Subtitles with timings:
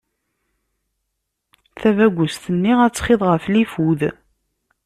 [1.79, 4.01] Tabagust-nni, ad txiḍ ɣef lifud.